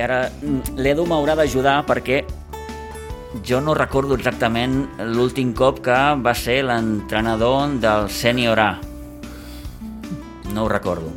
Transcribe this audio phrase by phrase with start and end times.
[0.00, 0.20] I ara
[0.80, 2.22] l'Edu m'haurà d'ajudar perquè
[3.44, 4.78] jo no recordo exactament
[5.12, 8.70] l'últim cop que va ser l'entrenador del Sènior A.
[10.54, 11.12] No ho recordo.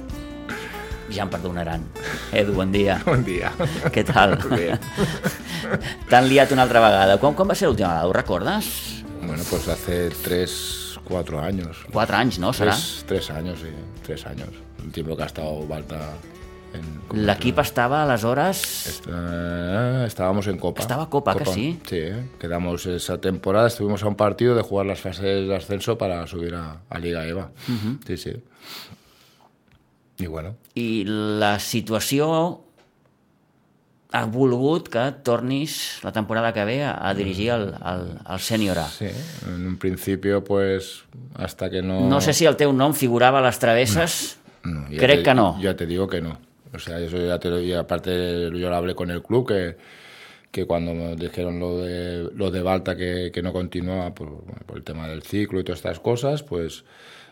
[1.14, 1.86] Ja em perdonaran.
[2.36, 2.98] Edu, bon dia.
[3.08, 3.54] Bon dia.
[3.88, 4.36] Què tal?
[4.52, 4.76] Bé.
[6.12, 7.16] T'han liat una altra vegada.
[7.24, 8.12] Quan, quan va ser l'última vegada?
[8.12, 8.70] Ho recordes?
[9.22, 11.86] Bueno, pues hace tres, cuatro años.
[11.96, 12.52] Quatre anys, no?
[12.52, 12.76] Serà?
[12.76, 13.72] Tres, tres años, sí.
[14.04, 14.52] Tres años.
[14.84, 16.04] El tiempo que ha estado Balta
[17.14, 18.62] L'equip estava aleshores...
[18.88, 19.08] Est-
[20.08, 20.82] estábamos en Copa.
[20.82, 21.80] Estaba Copa, que sí.
[21.88, 22.24] Sí, ¿eh?
[22.40, 26.56] quedamos esa temporada, estuvimos a un partido de jugar las fases de ascenso para subir
[26.56, 27.52] a, a Liga EVA.
[28.08, 28.34] Sí, sí.
[30.18, 32.62] Y bueno, I la situació
[34.14, 38.78] ha volgut que tornis la temporada que ve a, a dirigir el, el, el Sènior
[38.78, 38.88] A.
[38.88, 39.08] sí,
[39.48, 41.04] en un principio, pues
[41.36, 42.02] hasta que no.
[42.08, 44.38] No sé si el teu nom figurava a les travesses.
[44.64, 45.60] No, ya Crec te- que no.
[45.60, 46.38] Ya te digo que no.
[46.74, 49.78] O sea, eso ya te lo y aparte yo lo hablé con el club que,
[50.52, 54.78] que cuando me dijeron lo de lo de Balta que, que no continuaba por, por
[54.78, 56.84] el tema del ciclo y todas estas cosas, pues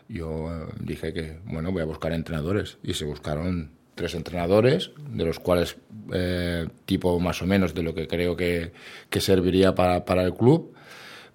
[0.08, 2.78] yo eh, dije que bueno voy a buscar entrenadores.
[2.84, 5.78] Y se buscaron tres entrenadores de los cuales
[6.14, 8.72] eh, tipo más o menos de lo que creo que,
[9.10, 10.74] que serviría para, para el club.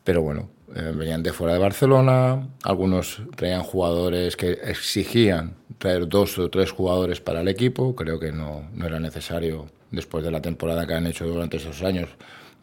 [0.04, 6.38] Pero bueno, eh, venían de fuera de Barcelona, algunos traían jugadores que exigían traer dos
[6.38, 10.40] o tres jugadores para el equipo, creo que no, no era necesario, después de la
[10.40, 12.08] temporada que han hecho durante esos años,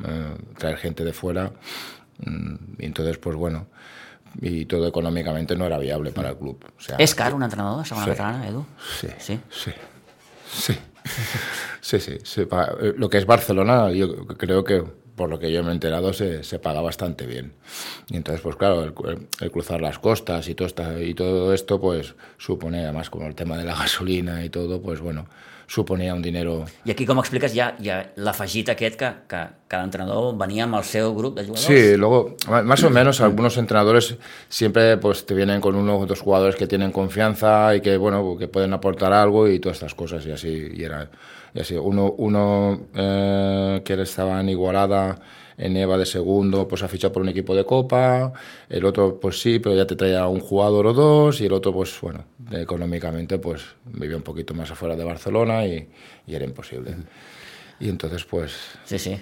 [0.05, 1.51] eh, traer gente de fuera,
[2.25, 3.65] Mm, y entonces pues bueno,
[4.39, 6.63] y todo económicamente no era viable para el club.
[6.77, 7.95] O sea, És car un entrenador Sí.
[7.95, 8.63] catalana, Edu?
[8.99, 9.07] Sí.
[9.17, 9.39] Sí?
[9.49, 9.71] Sí.
[10.47, 10.77] Sí.
[11.81, 11.97] Sí,
[12.41, 14.83] eh, Lo que es Barcelona, yo creo que,
[15.15, 17.53] por lo que yo me he enterado, se, se paga bastante bien.
[18.09, 18.93] Y entonces, pues claro, el,
[19.39, 23.35] el cruzar las costas y todo, esta, y todo esto, pues supone, además, como el
[23.35, 25.25] tema de la gasolina y todo, pues bueno,
[25.67, 29.41] suponía un dinero I aquí, com expliques, hi ha, hi ha l'afegit aquest que, que
[29.71, 31.65] cada entrenador venia amb el seu grup de jugadors?
[31.65, 34.17] Sí, luego, más o menos, algunos entrenadores
[34.49, 38.37] siempre pues te vienen con uno o dos jugadores que tienen confianza y que, bueno,
[38.37, 41.09] que pueden aportar algo y todas estas cosas, y así, y era,
[41.53, 41.75] y así.
[41.75, 45.19] Uno, uno eh, que estaba en Igualada,
[45.57, 48.33] en EVA de segundo, pues ha fichado por un equipo de Copa,
[48.69, 51.71] el otro, pues sí, pero ya te traía un jugador o dos, y el otro,
[51.71, 55.87] pues bueno, económicamente, pues vivía un poquito más afuera de Barcelona y,
[56.25, 56.95] y era imposible.
[57.79, 58.53] Y entonces, pues,
[58.85, 59.19] Sí, sí.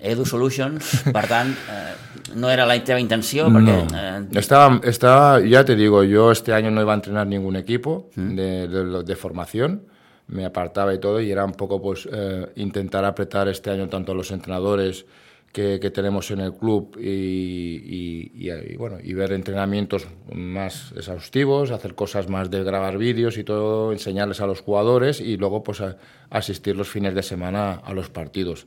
[0.00, 1.92] Edu Solutions, per tant, eh,
[2.34, 3.76] no era la teva intenció, perquè...
[3.94, 8.08] Eh, Estaba, estaba, ya te digo, yo este año no iba a entrenar ningún equipo
[8.16, 9.84] de, de- de formación,
[10.28, 14.12] me apartaba y todo, y era un poco pues eh, intentar apretar este año tanto
[14.12, 15.04] a los entrenadores
[15.52, 22.50] que, tenemos en el club y, bueno, y ver entrenamientos más exhaustivos, hacer cosas más
[22.50, 25.82] de grabar vídeos y todo, enseñarles a los jugadores y luego pues
[26.30, 28.66] asistir los fines de semana a los partidos.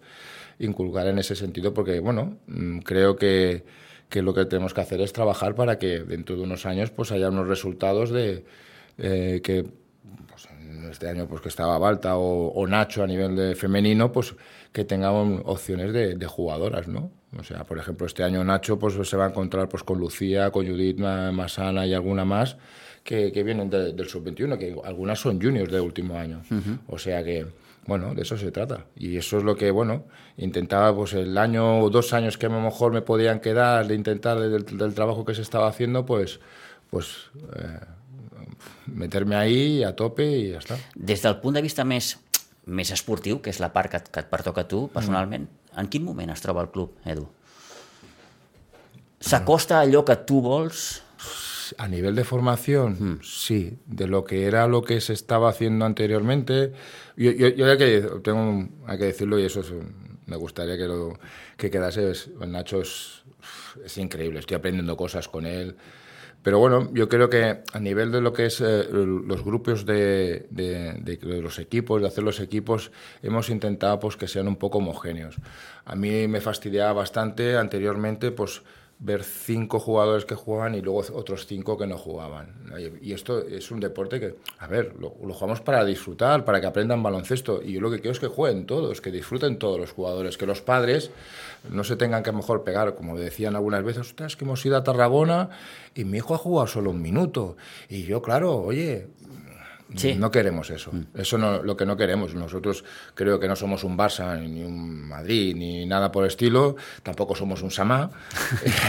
[0.60, 3.64] Inculcar en ese sentido porque, bueno, mm, creo que,
[4.10, 7.12] que lo que tenemos que hacer es trabajar para que dentro de unos años pues
[7.12, 8.46] haya unos resultados de
[8.98, 9.66] eh, que
[10.30, 10.48] pues,
[10.92, 14.36] este año pues que estaba Balta o, o Nacho a nivel de femenino pues
[14.72, 17.12] que tengan opciones de, de jugadoras, ¿no?
[17.38, 20.52] O sea, por ejemplo, este año Nacho pues se va a encontrar pues con Lucía,
[20.52, 22.58] con Judith Ma- Masana y alguna más
[23.04, 26.42] que, que vienen de- del sub-21, que algunas son juniors de último año.
[26.88, 27.46] O sea que,
[27.88, 28.86] bueno, de eso se trata.
[28.96, 30.06] Y eso es lo que, bueno,
[30.38, 33.96] intentaba pues el año o dos años que a lo mejor me podían quedar de
[33.96, 36.40] intentar del, del trabajo que se estaba haciendo, pues,
[36.90, 37.80] pues eh,
[38.88, 40.78] meterme ahí a tope y ya está.
[40.96, 42.18] des del punt de vista més,
[42.66, 45.80] més esportiu, que és la part que, que et pertoca a tu, personalment, Mm.
[45.80, 47.28] en quin moment es troba el club, Edu?
[49.20, 51.02] S'acosta a allò que tu vols?
[51.80, 56.74] A nivel de formación, sí, de lo que era lo que se estaba haciendo anteriormente.
[57.18, 59.74] Yo, yo, yo hay, que, tengo, hay que decirlo y eso es
[60.28, 61.18] me gustaría que, lo,
[61.58, 62.12] que quedase.
[62.12, 63.24] Es, Nacho es,
[63.84, 65.76] es increíble, estoy aprendiendo cosas con él.
[66.46, 70.46] Pero bueno, yo creo que a nivel de lo que es eh, los grupos de,
[71.24, 72.92] los equipos, de hacer los equipos,
[73.24, 75.38] hemos intentado pues, que sean un poco homogéneos.
[75.86, 78.62] A mí me fastidiaba bastante anteriormente pues,
[79.00, 82.54] ver cinco jugadores que juegan y luego otros cinco que no jugaban.
[83.02, 87.04] Y esto es un deporte que, a ver, lo, jugamos para disfrutar, para que aprendan
[87.04, 87.62] baloncesto.
[87.62, 90.46] Y yo lo que quiero es que jueguen todos, que disfruten todos los jugadores, que
[90.46, 91.12] los padres
[91.70, 94.84] no se tengan que mejor pegar, como decían algunas veces, ostras, que hemos ido a
[94.84, 95.50] Tarragona
[95.94, 97.58] y mi hijo ha jugado solo un minuto.
[97.90, 99.08] Y yo, claro, oye,
[99.96, 100.16] Sí.
[100.16, 100.92] no queremos eso.
[101.14, 102.34] Eso no lo que no queremos.
[102.36, 102.84] Nosotros
[103.14, 106.76] creo que no somos un Barça, ni un Madrid, ni nada por el estilo.
[107.04, 108.10] Tampoco somos un Samá.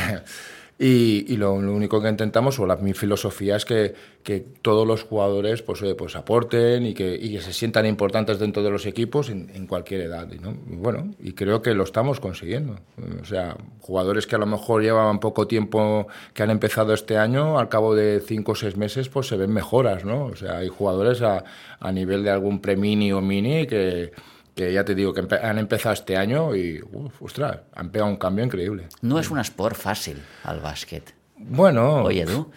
[0.78, 5.62] Y, lo, único que intentamos, o la, mi filosofía es que, que todos los jugadores
[5.62, 9.30] pues, eh, pues aporten y que, y que, se sientan importantes dentro de los equipos
[9.30, 10.28] en, cualquier edad.
[10.42, 10.54] ¿no?
[10.70, 12.76] Y bueno, y creo que lo estamos consiguiendo.
[13.22, 17.58] O sea, jugadores que a lo mejor llevaban poco tiempo, que han empezado este año,
[17.58, 20.26] al cabo de cinco o seis meses, pues se ven mejoras, ¿no?
[20.26, 21.42] O sea, hay jugadores a,
[21.80, 24.12] a nivel de algún premini o mini que
[24.56, 28.16] que ya te digo que han empezado este año y, uf, ostras, han pegado un
[28.16, 28.88] cambio increíble.
[29.02, 31.14] No es un sport fácil al básquet.
[31.36, 32.50] Bueno, Oye, tú.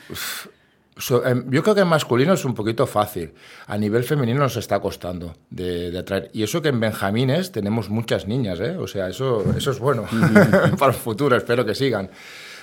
[0.97, 3.33] So, eh, yo creo que en masculino es un poquito fácil.
[3.67, 6.31] A nivel femenino nos está costando de, de, atraer.
[6.33, 8.77] Y eso que en Benjamines tenemos muchas niñas, ¿eh?
[8.77, 10.05] O sea, eso, eso es bueno
[10.79, 12.09] para el futuro, espero que sigan.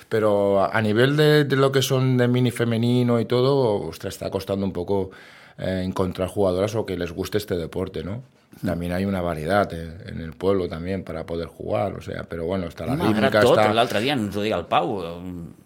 [0.09, 4.31] Pero a nivel de, de, lo que son de mini femenino y todo, ostras, está
[4.31, 5.11] costando un poco
[5.57, 8.23] eh, encontrar jugadoras o que les guste este deporte, ¿no?
[8.65, 12.45] También hay una variedad en, en el pueblo también para poder jugar, o sea, però
[12.45, 13.43] bueno, està la rítmica...
[13.43, 13.69] tot, està...
[13.75, 14.95] l'altre dia ens ho deia el Pau,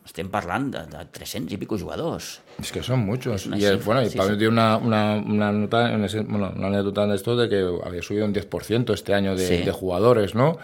[0.03, 2.41] estem parlant de, de 300 i pico jugadors.
[2.59, 3.47] Es que son muchos.
[3.47, 4.39] Y, es, bueno, y sí, Pablo sí.
[4.39, 5.88] dio una, una, una nota,
[6.27, 9.63] bueno, una anécdota de esto de que había subido un 10% este año de, sí.
[9.63, 10.57] de jugadores, ¿no?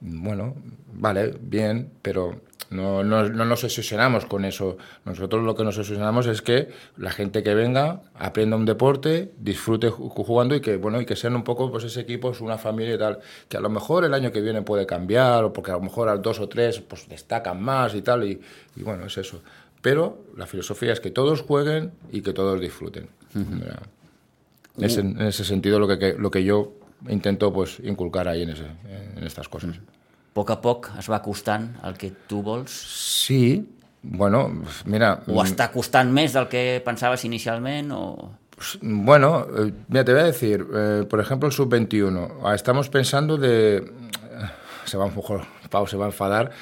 [0.00, 0.54] Bueno,
[0.92, 2.40] vale, bien, pero
[2.70, 4.76] no, no, no, nos obsesionamos con eso.
[5.04, 6.68] Nosotros lo que nos obsesionamos es que
[6.98, 11.34] la gente que venga aprenda un deporte, disfrute jugando y que, bueno, y que sean
[11.34, 13.18] un poco pues, ese equipo, es una familia y tal.
[13.48, 16.08] Que a lo mejor el año que viene puede cambiar, o porque a lo mejor
[16.08, 18.24] al dos o tres pues, destacan más y tal.
[18.24, 18.40] Y,
[18.76, 19.40] y bueno, es eso.
[19.80, 23.08] Pero la filosofía es que todos jueguen y que todos disfruten.
[23.34, 24.84] Uh -huh.
[24.84, 26.74] es en, en, ese sentido lo que, lo que yo
[27.08, 28.66] intento pues, inculcar ahí en, ese,
[29.16, 29.70] en estas cosas.
[29.70, 29.97] Uh -huh.
[30.38, 32.70] Poc a poc es va acostant el que tu vols?
[32.70, 33.66] Sí,
[34.02, 34.44] bueno,
[34.86, 35.16] mira...
[35.26, 38.02] ¿O està costant més del que pensaves inicialment o...?
[38.82, 42.38] Bueno, eh, mira, te voy a decir, eh, por ejemplo, el sub-21.
[42.44, 43.82] Ah, estamos pensando de...
[44.84, 46.52] Se va a mejor, Pau se va a enfadar,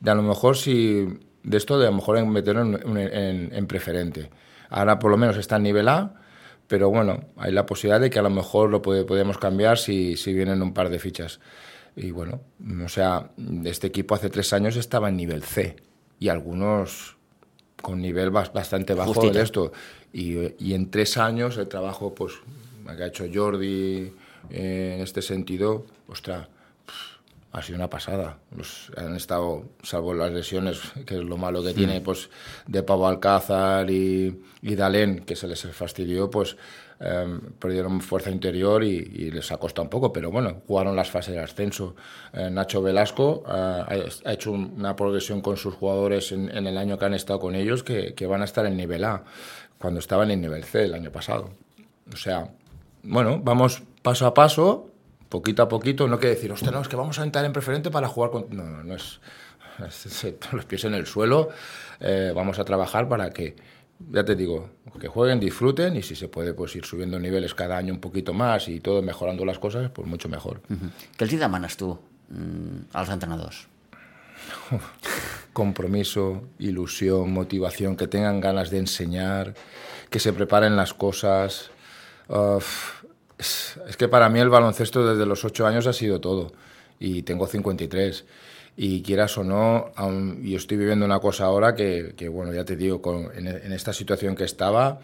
[0.00, 1.06] de a lo mejor si...
[1.42, 4.30] De esto de a lo mejor meterlo en, en, en preferente.
[4.70, 6.14] Ahora por lo menos está en nivel A,
[6.66, 10.32] pero bueno, hay la posibilidad de que a lo mejor lo podemos cambiar si, si
[10.32, 11.38] vienen un par de fichas.
[11.96, 12.42] Y bueno,
[12.84, 13.30] o sea,
[13.64, 15.76] este equipo hace tres años estaba en nivel C
[16.20, 17.16] y algunos
[17.80, 19.72] con nivel bastante bajo de esto.
[20.12, 22.34] Y, y, en tres años el trabajo pues,
[22.96, 24.12] que ha hecho Jordi
[24.50, 26.48] eh, en este sentido, ostras,
[27.56, 28.38] ha sido una pasada.
[28.54, 31.74] Los, han estado, salvo las lesiones, que es lo malo que mm.
[31.74, 32.28] tiene, pues
[32.66, 36.58] de Pavo Alcázar y, y Dalén, que se les fastidió, pues
[37.00, 41.10] eh, perdieron fuerza interior y, y, les ha costado un poco, pero bueno, jugaron las
[41.10, 41.96] fases de ascenso.
[42.34, 46.76] Eh, Nacho Velasco eh, ha hecho un, una progresión con sus jugadores en, en, el
[46.76, 49.24] año que han estado con ellos que, que, van a estar en nivel A,
[49.78, 51.52] cuando estaban en nivel C el año pasado.
[52.12, 52.50] O sea,
[53.02, 54.90] bueno, vamos paso a paso,
[55.28, 57.90] poquito a poquito, no quiere decir, hostia, no, es que vamos a entrar en preferente
[57.90, 58.46] para jugar con...
[58.50, 59.20] No, no, no es,
[59.86, 61.50] es los pies en el suelo,
[62.00, 63.56] eh, vamos a trabajar para que
[64.10, 64.70] ya te digo,
[65.00, 68.34] que jueguen, disfruten y si se puede pues ir subiendo niveles cada año un poquito
[68.34, 70.60] más y todo mejorando las cosas, pues mucho mejor.
[70.68, 70.90] Uh -huh.
[71.16, 71.98] Què els hi demanes tu
[72.28, 73.66] mm, als entrenadors?
[75.52, 79.54] Compromiso, ilusión, motivación, que tengan ganas de enseñar,
[80.10, 81.70] que se preparen las cosas.
[82.28, 82.95] Uf,
[83.38, 86.52] es, que para mí el baloncesto desde los 8 años ha sido todo
[86.98, 88.24] y tengo 53
[88.76, 92.76] y quieras o no, aún, yo estoy viviendo una cosa ahora que, bueno, ya te
[92.76, 95.00] digo, con, en, esta situación que estaba,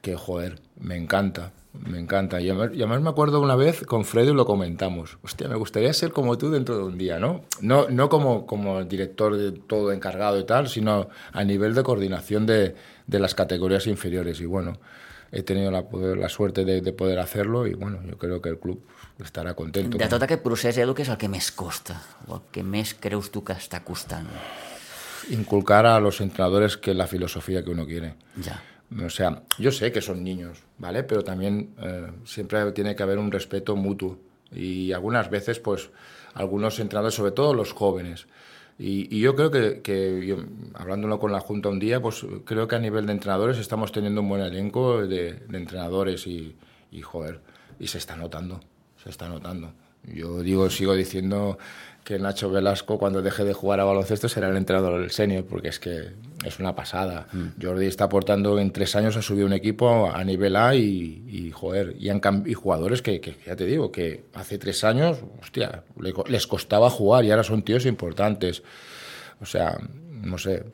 [0.00, 2.40] que joder, me encanta, me encanta.
[2.40, 5.92] Y además, y además, me acuerdo una vez con Freddy lo comentamos, hostia, me gustaría
[5.92, 7.42] ser como tú dentro de un día, ¿no?
[7.60, 12.46] No, no como, como director de todo encargado y tal, sino a nivel de coordinación
[12.46, 12.76] de,
[13.08, 14.40] de las categorías inferiores.
[14.40, 14.78] Y bueno,
[15.36, 15.84] he tenido la,
[16.16, 18.80] la suerte de, de poder hacerlo y bueno, yo creo que el club
[19.20, 19.94] estarà content.
[19.96, 21.96] De tot aquest procés, Edu, què és el que més costa?
[22.28, 24.28] O el que més creus tu que està costant?
[25.32, 28.14] Inculcar a los entrenadores que la filosofía que uno quiere.
[28.36, 28.60] Ya.
[29.04, 31.02] O sea, yo sé que son niños, ¿vale?
[31.02, 34.18] Pero también eh, siempre tiene que haber un respeto mutuo.
[34.52, 35.90] Y algunas veces, pues,
[36.34, 38.28] algunos entrenadores, sobre todo los jóvenes,
[38.78, 40.36] y, yo creo que, que
[40.74, 44.20] hablándolo con la Junta un día, pues creo que a nivel de entrenadores estamos teniendo
[44.20, 46.56] un buen elenco de, entrenadores y,
[46.90, 47.40] y, joder,
[47.78, 48.60] y se está notando
[49.06, 49.72] se está notando.
[50.02, 51.58] Yo digo, sigo diciendo
[52.02, 55.68] que Nacho Velasco cuando deje de jugar a baloncesto será el entrenador del senior, porque
[55.68, 56.10] es que
[56.44, 57.26] es una pasada.
[57.32, 57.62] Mm.
[57.62, 61.50] Jordi está aportando en tres años, ha subido un equipo a nivel A y, y
[61.50, 65.82] joder, y, han, y jugadores que, que, ya te digo, que hace tres años, hostia,
[66.28, 68.62] les costaba jugar y ahora son tíos importantes.
[69.40, 69.78] O sea,
[70.10, 70.64] no sé,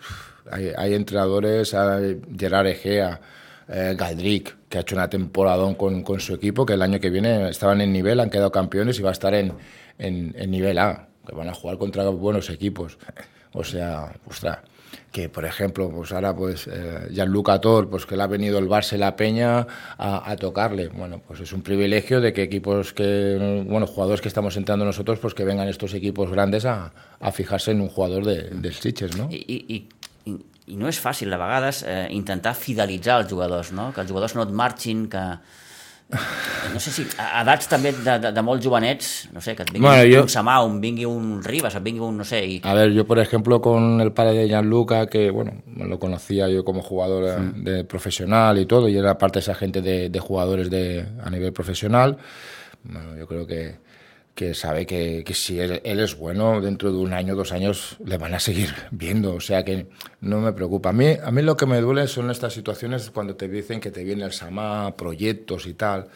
[0.51, 3.21] hay, hay entrenadores, hay Gerard Egea,
[3.69, 7.11] eh, Galdric, que ha hecho una temporada con, con, su equipo, que el año que
[7.11, 9.53] viene estaban en nivel, han quedado campeones y va a estar en,
[9.99, 12.99] en, en nivel A, que van a jugar contra buenos equipos.
[13.53, 14.59] O sea, ostras,
[15.11, 18.69] que por ejemplo, pues ahora pues eh, Gianluca Tor, pues que le ha venido el
[18.69, 19.67] Barça y la Peña
[19.99, 20.89] a, tocarle.
[20.89, 25.19] Bueno, pues es un privilegio de que equipos que, bueno, jugadores que estamos entrando nosotros,
[25.19, 28.75] pues que vengan estos equipos grandes a, a fijarse en un jugador de, del
[29.17, 29.29] no?
[29.31, 33.91] I, i, i, i no és fàcil, a vegades, eh, intentar fidelitzar els jugadors, no?
[33.93, 34.55] Que els jugadors no et
[35.11, 35.25] que
[36.73, 39.73] no sé si a edats també de, de, de molts jovenets, no sé, que et
[39.73, 40.23] vingui bueno, yo...
[40.27, 42.45] un Samà, un vingui un Rivas, et vingui un, no sé...
[42.45, 42.61] Y...
[42.65, 46.65] A ver, yo por ejemplo con el padre de Gianluca, que bueno, lo conocía yo
[46.65, 47.61] como jugador sí.
[47.61, 47.65] Mm.
[47.65, 51.31] de profesional y todo, y era parte de esa gente de, de jugadores de, a
[51.31, 52.19] nivel profesional,
[52.85, 53.77] bueno, yo creo que
[54.35, 58.17] que sabe que, que si él, es bueno, dentro de un año, dos años, le
[58.17, 59.35] van a seguir viendo.
[59.35, 59.89] O sea que
[60.21, 60.91] no me preocupa.
[60.91, 63.91] A mí, a mí lo que me duele son estas situaciones cuando te dicen que
[63.91, 66.09] te viene el SAMA, proyectos y tal.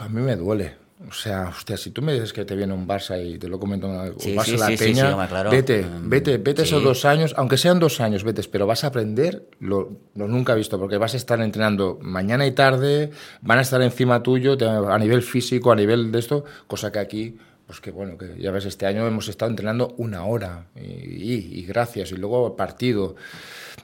[0.00, 0.83] A mí me duele.
[1.08, 3.58] O sea, hostia, si tú me dices que te viene un Barça y te lo
[3.58, 5.50] comento, un sí, Barça sí, la sí, Peña, claro.
[5.50, 8.88] vete, mm, vete, vete esos dos años, aunque sean dos años, vete, pero vas a
[8.88, 13.10] aprender lo, lo, nunca visto, porque vas a estar entrenando mañana y tarde,
[13.42, 14.56] van a estar encima tuyo
[14.88, 18.50] a nivel físico, a nivel de esto, cosa que aquí, pues que bueno, que ya
[18.50, 23.16] ves, este año hemos estado entrenando una hora y, y, y gracias, y luego partido.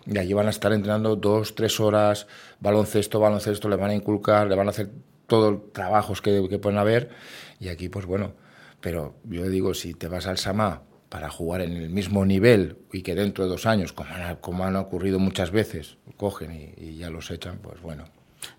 [0.06, 2.26] Y allí van a estar entrenando dos, tres horas,
[2.60, 4.90] baloncesto, baloncesto, le van a inculcar, le van a hacer
[5.30, 7.08] todos los trabajos que, que pueden haber.
[7.58, 8.34] Y aquí, pues bueno,
[8.80, 13.02] pero yo digo, si te vas al Samá para jugar en el mismo nivel y
[13.02, 16.96] que dentro de dos años, como han, como han ocurrido muchas veces, cogen y, y
[16.96, 18.04] ya los echan, pues bueno.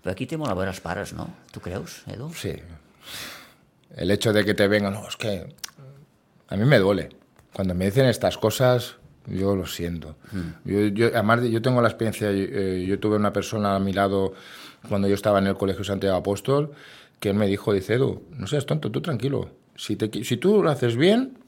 [0.02, 1.28] Pero aquí veure els pares, no?
[1.50, 2.32] Tu creus, Edu?
[2.34, 2.54] Sí.
[3.96, 5.54] El hecho de que te vengan, no, es que
[6.48, 7.10] a mí me duele.
[7.52, 10.16] Cuando me dicen estas cosas, yo lo siento.
[10.32, 10.68] Mm.
[10.70, 14.32] Yo, yo, además, yo tengo la experiencia, eh, yo tuve una persona a mi lado
[14.88, 16.72] cuando yo estaba en el Colegio Santiago Apóstol,
[17.20, 19.50] que él me dijo, dice, Edu, no seas tonto, tú tranquilo.
[19.76, 21.38] Si, te, si tú lo haces bien,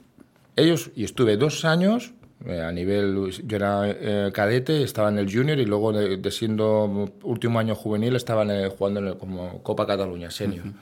[0.57, 2.13] ellos, y estuve dos años
[2.47, 6.31] eh, a nivel, yo era eh, cadete, estaba en el junior y luego de, de
[6.31, 10.67] siendo último año juvenil estaba en el, jugando en el, como Copa Cataluña Senior.
[10.67, 10.75] Uh -huh.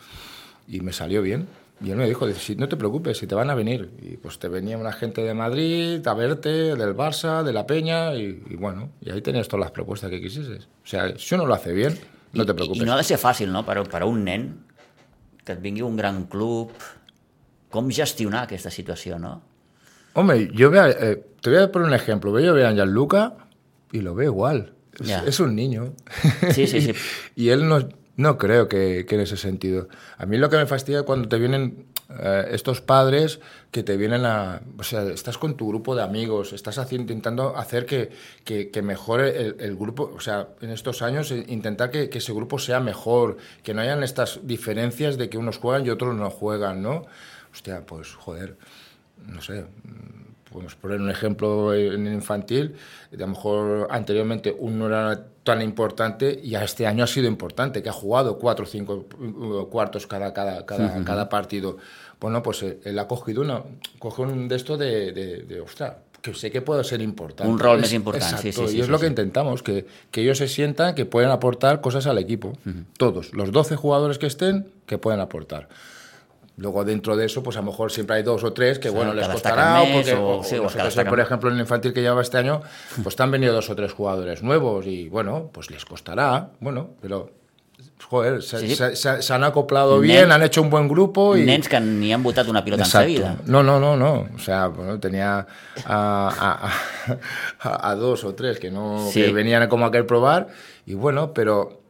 [0.68, 1.46] Y me salió bien.
[1.81, 3.91] Y él me dijo, dice, no te preocupes, si te van a venir.
[4.00, 8.14] Y pues te venía una gente de Madrid a verte, del Barça, de la Peña,
[8.14, 10.69] y, y bueno, y ahí tenías todas las propuestas que quisieses.
[10.85, 11.99] O sea, si uno lo hace bien,
[12.35, 12.81] no te preocupes.
[12.81, 14.49] I, I no ha de ser fàcil, no?, per, per a un nen
[15.45, 16.71] que et vingui un gran club...
[17.73, 19.31] Com gestionar aquesta situació, no?
[20.12, 22.38] Hombre, yo veo, eh, te voy a poner un ejemplo.
[22.38, 23.49] Yo veo a Gianluca
[23.91, 24.75] y lo veo igual.
[25.00, 25.25] Es, yeah.
[25.26, 25.95] es un niño.
[26.52, 26.93] Sí, sí, sí.
[27.35, 29.88] y, y él no, no creo que, que, en ese sentido.
[30.19, 31.87] A mí lo que me fastidia cuando te vienen
[32.21, 33.40] eh, estos padres
[33.71, 34.61] que te vienen a...
[34.78, 38.11] O sea, estás con tu grupo de amigos, estás haciendo, intentando hacer que,
[38.45, 42.33] que, que mejore el, el, grupo, o sea, en estos años eh, intentar que, ese
[42.33, 46.28] grupo sea mejor, que no hayan estas diferencias de que unos juegan y otros no
[46.28, 47.07] juegan, ¿no?
[47.52, 48.57] Hostia, pues joder,
[49.26, 49.64] no sé,
[50.52, 52.76] podemos poner un ejemplo en infantil,
[53.12, 57.82] a lo mejor anteriormente uno era tan importante y a este año ha sido importante,
[57.82, 61.04] que ha jugado cuatro o cinco uh, cuartos cada, cada, cada, -huh.
[61.04, 61.78] cada partido.
[62.21, 63.62] Bueno, pues él ha cogido una,
[63.99, 67.52] coge un de esto de, de, de ostras, que sé que puede ser importante.
[67.52, 68.26] Un rol más importante.
[68.26, 70.94] Exacto, sí, sí, sí, y es sí, lo que intentamos, que, que, ellos se sientan
[70.94, 72.49] que pueden aportar cosas al equipo.
[72.64, 72.85] Uh -huh.
[72.97, 75.68] Todos, los 12 jugadores que estén, que pueden aportar.
[76.56, 78.92] Luego dentro de eso, pues a lo mejor siempre hay dos o tres que, o
[78.92, 79.82] sea, bueno, les costará.
[79.92, 82.61] Porque, o, sí, nosotros, por ejemplo, en el infantil que lleva este año,
[83.02, 86.50] pues te han venido dos o tres jugadores nuevos y, bueno, pues les costará.
[86.61, 87.30] Bueno, pero
[88.06, 88.97] joder, se, sí, sí.
[88.97, 91.37] se, se han acoplado Nen, bien, han hecho un buen grupo.
[91.37, 91.44] Y...
[91.44, 93.09] Nens que ni han votat una pilota Exacto.
[93.09, 93.37] en vida.
[93.47, 94.28] No, no, no, no.
[94.35, 95.47] O sea, bueno, tenía
[95.87, 96.68] a,
[97.56, 99.23] a, a, a dos o tres que, no, sí.
[99.23, 100.49] que venían como a querer probar
[100.85, 101.81] y bueno, pero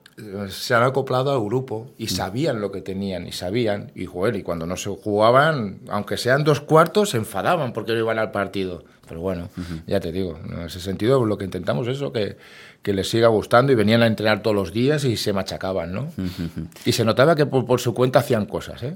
[0.48, 4.42] se han acoplado al grupo y sabían lo que tenían y sabían y joder, y
[4.42, 8.84] cuando no se jugaban, aunque sean dos cuartos, se enfadaban porque no iban al partido.
[9.08, 9.82] Pero bueno, uh -huh.
[9.86, 12.36] ya te digo, en ese sentido lo que intentamos es eso, que,
[12.82, 16.02] que les siga gustando y venían a entrenar todos los días y se machacaban, ¿no?
[16.16, 16.68] Uh -huh.
[16.84, 18.94] Y se notaba que por, por, su cuenta hacían cosas, ¿eh?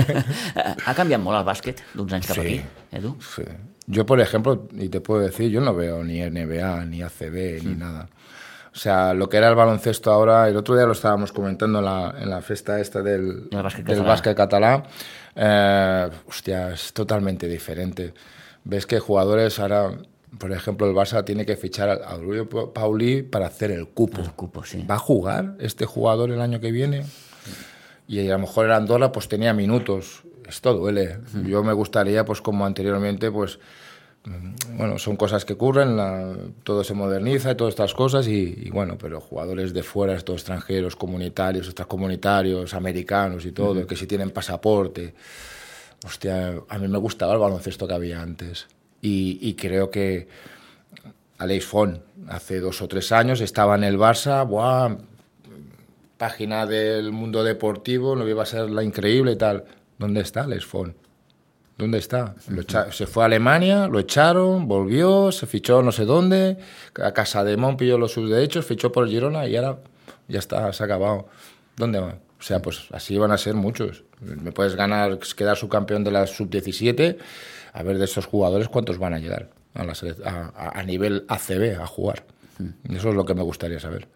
[0.86, 3.16] ha cambiat molt el bàsquet d'uns anys cap sí, aquí, Edu?
[3.20, 3.42] Sí.
[3.86, 7.60] Yo, por ejemplo, y te puedo decir, yo no veo ni NBA, ni ACB, uh
[7.60, 7.64] -huh.
[7.64, 8.08] ni nada.
[8.74, 11.84] O sea, lo que era el baloncesto ahora, el otro día lo estábamos comentando en
[11.84, 14.82] la, en la fiesta esta del, el básquet del básquet catalán,
[15.36, 18.12] eh, hostia, es totalmente diferente.
[18.64, 19.92] Ves que jugadores ahora,
[20.38, 24.20] por ejemplo, el Barça tiene que fichar a Rubio Pauli para hacer el cupo.
[24.20, 24.84] El cupo, sí.
[24.90, 27.04] ¿Va a jugar este jugador el año que viene?
[28.08, 30.24] Y a lo mejor el Andorra pues tenía minutos.
[30.48, 31.18] Esto duele.
[31.32, 31.46] Mm.
[31.46, 33.60] Yo me gustaría, pues como anteriormente, pues
[34.78, 38.70] bueno, son cosas que ocurren, la, todo se moderniza y todas estas cosas, y, y,
[38.70, 43.86] bueno, pero jugadores de fuera, estos extranjeros, comunitarios, extracomunitarios, americanos y todo, uh -huh.
[43.86, 45.14] que si tienen pasaporte.
[46.06, 48.66] Hostia, a mí me gustaba el baloncesto que había antes.
[49.02, 50.28] Y, y creo que
[51.38, 54.96] Aleix Font, hace dos o tres años, estaba en el Barça, ¡buah!
[56.16, 59.64] página del mundo deportivo, no iba a ser la increíble y tal.
[59.98, 60.96] ¿Dónde está Aleix Font?
[61.76, 62.34] ¿Dónde está?
[62.92, 66.58] se fue a Alemania, lo echaron, volvió, se fichó no sé dónde,
[67.02, 69.78] a Casa de Mon pilló los sus derechos, fichó por Girona y ahora
[70.28, 71.28] ya está, se ha acabado.
[71.76, 72.18] ¿Dónde va?
[72.38, 74.04] O sea, pues así van a ser muchos.
[74.20, 77.16] Me puedes ganar, quedar subcampeón de la sub-17,
[77.72, 81.80] a ver de esos jugadores cuántos van a llegar a, la a, a, nivel ACB
[81.80, 82.24] a jugar.
[82.58, 82.94] Hmm.
[82.94, 84.08] Eso es lo que me gustaría saber.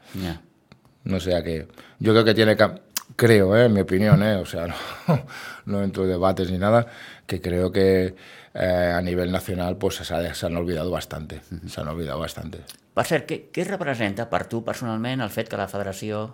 [1.04, 1.66] No sea que.
[1.98, 2.70] Yo creo que tiene que.
[3.16, 3.66] Creo, ¿eh?
[3.66, 4.36] en mi opinión, ¿eh?
[4.36, 4.66] o sea,
[5.08, 5.26] no,
[5.66, 6.86] no entro en debates ni nada,
[7.26, 8.14] que creo que
[8.54, 11.40] eh, a nivel nacional pues se, se han olvidado bastante.
[11.68, 12.62] Se han olvidado bastante.
[12.98, 16.24] Per cert, què, què representa per tu personalment el fet que la federació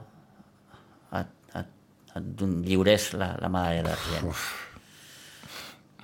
[1.12, 1.74] et, et,
[2.16, 4.32] et lliurés la, la medalla d'argent?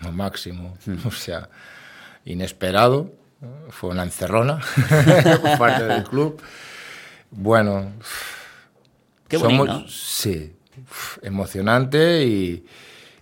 [0.03, 0.77] Lo máximo.
[0.85, 1.07] Mm.
[1.09, 1.49] O sea,
[2.25, 3.12] inesperado.
[3.71, 4.61] Fue una encerrona
[5.41, 6.43] por parte del club.
[7.31, 7.93] Bueno.
[9.29, 9.89] Qué bonito, somos, ¿no?
[9.89, 10.60] Sí.
[11.22, 12.64] Emocionante y,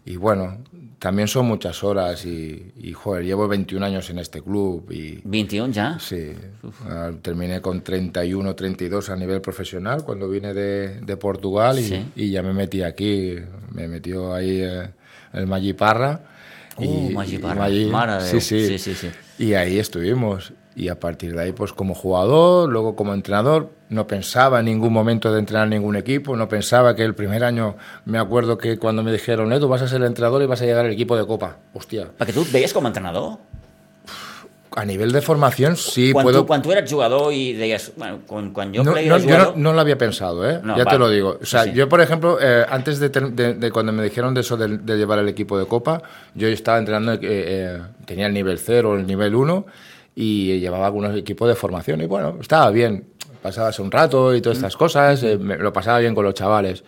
[0.05, 0.59] y bueno,
[0.99, 5.21] también son muchas horas y, y, joder, llevo 21 años en este club y...
[5.23, 5.99] ¿21 ya?
[6.01, 11.85] Sí, uh, terminé con 31, 32 a nivel profesional cuando vine de, de Portugal y,
[11.85, 12.05] ¿Sí?
[12.17, 13.37] y, ya me metí aquí,
[13.73, 14.91] me metió ahí eh,
[15.35, 16.21] el Maggi Parra.
[16.77, 19.09] Uh, y, Maggi Parra, Maggi, Mare sí, sí, sí, sí, sí.
[19.39, 24.07] Y ahí estuvimos y a partir de ahí, pues como jugador, luego como entrenador, no
[24.07, 28.19] pensaba en ningún momento de entrenar ningún equipo, no pensaba que el primer año, me
[28.19, 30.85] acuerdo que cuando me dijeron, Edu, vas a ser el entrenador y vas a llegar
[30.87, 31.57] al equipo de Copa.
[31.75, 32.07] Hostia.
[32.17, 33.39] ¿Para que tú veías como entrenador?
[34.71, 36.47] A nivel de formación, sí quan puedo...
[36.47, 39.21] Quan tu eres jugador y deies, bueno, quan yo no, no, jugador...
[39.23, 40.61] Yo no, no, lo había pensado, ¿eh?
[40.63, 40.97] No, ya vale.
[40.97, 41.39] te lo digo.
[41.43, 41.77] O sea, sí, sí.
[41.77, 44.97] yo, por ejemplo, eh, antes de, de, de, cuando me dijeron de eso de, de,
[44.97, 46.03] llevar el equipo de Copa,
[46.35, 49.67] yo estaba entrenando, eh, eh, tenía el nivel 0, el nivel 1,
[50.21, 53.07] y llevaba algunos equipos de formación y bueno, estaba bien,
[53.41, 56.83] pasabas un rato y todas estas cosas, eh, me, lo pasaba bien con los chavales.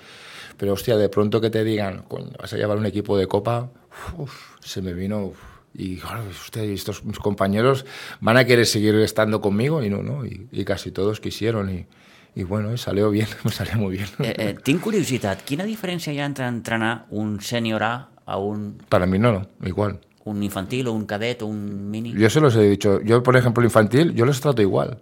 [0.56, 2.04] Pero hostia, de pronto que te digan,
[2.36, 3.70] vas a llevar un equipo de copa,
[4.18, 5.26] uf, se me vino...
[5.26, 5.38] Uf,
[5.72, 7.86] y claro, usted y estos mis compañeros
[8.18, 11.86] van a querer seguir estando conmigo y no, no, y, y casi todos quisieron y,
[12.34, 14.08] i bueno, salió bien, me salió muy bien.
[14.18, 17.94] Eh, eh, tinc curiositat, quina diferència hi ha entre entrenar un sènior A
[18.26, 18.82] a un...
[18.88, 20.00] Para mí no, no, igual.
[20.30, 22.12] Un infantil o un cadet o un mini?
[22.12, 23.00] Yo se los he dicho.
[23.02, 24.98] Yo, por ejemplo, infantil, yo les trato igual.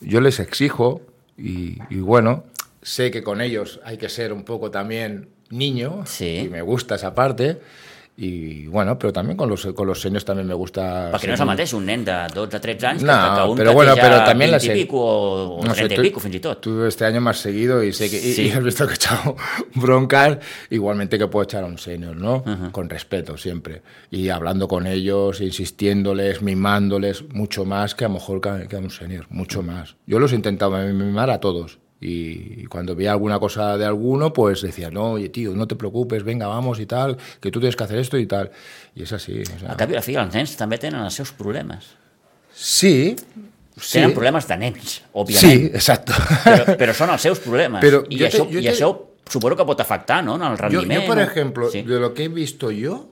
[0.00, 1.00] Yo les exijo
[1.38, 2.44] y, y bueno,
[2.82, 6.42] sé que con ellos hay que ser un poco también niño sí.
[6.44, 7.60] y me gusta esa parte.
[8.16, 11.08] I bueno, però també con los, con los seniors també me gusta...
[11.14, 13.74] Perquè no és el mateix un nen de 12-13 anys no, que un pero que
[13.74, 16.02] bueno, té pero ja también 20 la i pico o, o no 30 sé, tú,
[16.02, 16.60] pico fins i tot.
[16.60, 18.42] Tú este año me has seguido y sé que y, Sí.
[18.48, 19.36] y has visto que he echado
[19.74, 22.44] broncas, igualmente que puedo echar a un senior, ¿no?
[22.44, 22.70] Ajá.
[22.70, 23.80] Con respeto siempre.
[24.10, 28.76] Y hablando con ellos, insistiéndoles, mimándoles, mucho más que a lo mejor que a, que
[28.76, 29.96] a un senior, mucho más.
[30.06, 31.78] Yo los he intentado mimar a todos.
[32.04, 36.24] Y cuando veía alguna cosa de alguno, pues decía, no, oye, tío, no te preocupes,
[36.24, 38.50] venga, vamos y tal, que tú tienes que hacer esto y tal.
[38.96, 39.40] Y es así.
[39.42, 41.92] O sea, Al cap i a la fi, els nens també tenen els seus problemes.
[42.52, 43.14] Sí,
[43.76, 43.92] sí.
[44.00, 45.74] Tenen problemes de nens, Sí, òbviament.
[45.74, 46.12] exacto.
[46.44, 47.80] Però, però són els seus problemes.
[47.80, 48.90] Però I, jo això, te- jo I te- això
[49.30, 50.34] suposo que pot afectar no?
[50.36, 51.00] en el rendiment.
[51.02, 51.22] yo, por no?
[51.22, 51.82] ejemplo, Sí.
[51.82, 53.06] de lo que he visto yo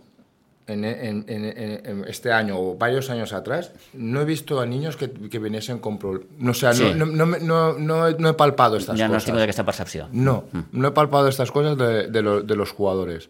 [0.71, 5.11] en, en- en- este año o varios años atrás, no he visto a niños que,
[5.11, 6.29] que viniesen con problemas.
[6.39, 6.85] No, o sea, Sí.
[6.97, 9.25] no, no, no, no, no he- no palpado estas ja no has cosas.
[9.27, 10.09] tingut aquesta percepció.
[10.13, 13.29] No, no he palpado estas cosas de, de lo- de los jugadores.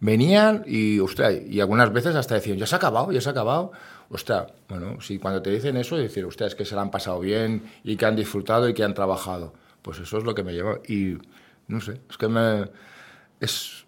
[0.00, 3.32] Venían y, ostras, y algunas veces hasta decían, ya se ha acabado, ya se ha
[3.32, 3.72] acabado.
[4.10, 7.20] Ostras, bueno, si cuando te dicen eso, decir, ostras, es que se la han pasado
[7.20, 9.54] bien y que han disfrutado y que han trabajado.
[9.80, 10.78] Pues eso es lo que me lleva.
[10.88, 11.16] Y
[11.68, 12.68] no sé, es que me.
[13.40, 13.83] Es,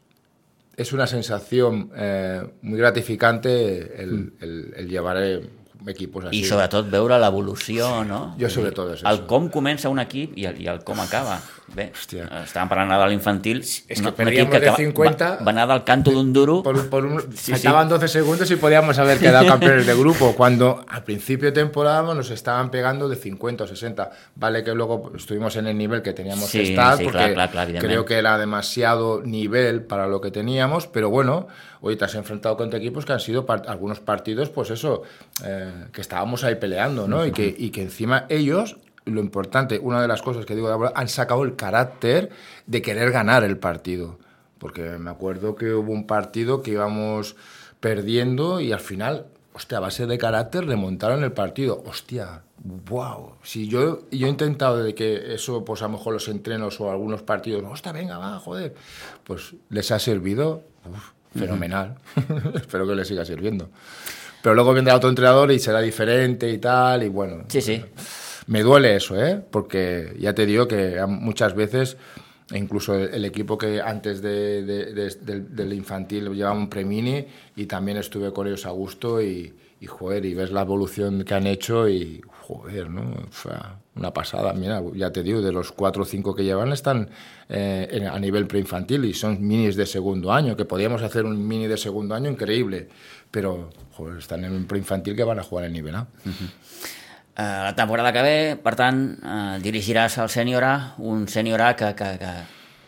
[0.77, 5.41] es una sensación eh, muy gratificante el, el- el llevar eh,
[5.87, 6.41] equipos así.
[6.41, 8.35] I sobretot veure l'evolució, no?
[8.41, 9.27] Jo sobretot és El això.
[9.31, 11.39] com comença un equip i el, i el com acaba.
[11.75, 12.29] Bé, Hòstia.
[12.45, 13.59] estàvem parlant de l'infantil.
[13.59, 15.31] És que perdíamos equip de acaba- 50.
[15.41, 16.63] Va, va anar del canto d'un duro.
[16.67, 20.85] Por, por un- Sí, faltaban 12 segundos y podíamos haber quedado campeones de grupo, cuando
[20.89, 24.11] al principio de temporada nos estaban pegando de 50 o 60.
[24.37, 27.35] Vale que luego estuvimos en el nivel que teníamos Sí, que estar, sí, porque clar,
[27.35, 27.93] clar, clar, evidentment.
[27.93, 31.49] creo que era demasiado nivel para lo que teníamos, pero bueno,
[31.81, 35.03] hoy te has enfrentado contra equipos que han sido algunos partidos, pues eso,
[35.45, 37.27] eh, que estábamos ahí peleando, ¿no?
[37.27, 38.77] y, que, y que encima ellos
[39.07, 42.31] lo importante, una de las cosas que digo han sacado el carácter
[42.67, 44.19] de querer ganar el partido.
[44.59, 47.37] Porque me acuerdo que hubo un partido que íbamos
[47.81, 51.83] perdiendo y al final, hostia, a base de carácter remontaron el partido.
[51.87, 53.35] Hostia, wow.
[53.43, 56.91] Si yo, yo he intentado de que eso, pues a lo mejor los entrenos o
[56.91, 58.75] algunos partidos, hostia, venga, va, joder,
[59.25, 61.97] pues les ha servido uf, fenomenal.
[62.55, 63.69] Espero que les siga sirviendo.
[64.43, 67.45] pero luego vendrá otro entrenador y será diferente y tal, y bueno.
[67.49, 67.85] Sí, sí.
[68.47, 69.43] Me duele eso, ¿eh?
[69.51, 71.97] Porque ya te digo que muchas veces
[72.55, 78.47] incluso el, equipo que antes de, del, infantil llevaba un premini y también estuve con
[78.47, 83.13] ellos a gusto y, y, y ves la evolución que han hecho y joder, ¿no?
[83.31, 83.53] Fue
[83.97, 87.09] una pasada, mira, ya te digo, de los cuatro o cinco que llevan están
[87.49, 91.67] eh, a nivel preinfantil y son minis de segundo año, que podíamos hacer un mini
[91.67, 92.89] de segundo año increíble,
[93.31, 93.71] pero
[94.17, 96.07] están en un preinfantil que van a jugar en nivel A.
[97.39, 101.75] Eh, la temporada que ve, per tant, eh, dirigiràs el sènior A, un sènior A
[101.77, 102.33] que, que, que,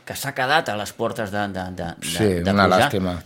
[0.09, 2.81] que s'ha quedat a les portes de, de, de, sí, de una pujar.
[2.81, 3.19] lástima.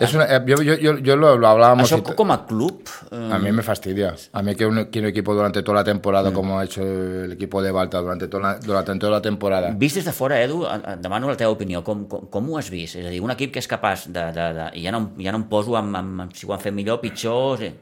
[0.00, 1.92] Es una, eh, yo, yo, yo, yo lo, lo, hablábamos.
[1.92, 2.88] Això com a club...
[3.10, 3.18] Eh...
[3.36, 4.14] A mí me fastidia.
[4.32, 6.32] A mí que un, que un equipo durante toda la temporada, mm.
[6.32, 9.74] como ha hecho el equipo de Balta durante toda la, durante toda la temporada...
[9.76, 10.64] Vist des de fora, Edu,
[11.04, 11.84] demano la teva opinió.
[11.84, 12.96] Com, com, com ho has vist?
[12.96, 14.30] És a dir, un equip que és capaç de...
[14.32, 16.72] de, de i ja no, ja no em poso amb, amb, si ho han fet
[16.72, 17.60] millor, pitjor...
[17.60, 17.74] Sí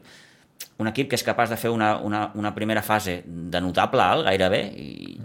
[0.79, 4.25] un equip que és capaç de fer una, una, una primera fase de notable alt,
[4.29, 5.17] gairebé, i,